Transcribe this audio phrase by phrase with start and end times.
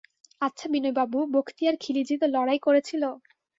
[0.41, 3.03] আচ্ছা বিনয়বাবু, বক্তিয়ার খিলিজি তো লড়াই করেছিল?